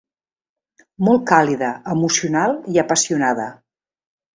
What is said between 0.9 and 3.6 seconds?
Molt càlida, emocional i apassionada.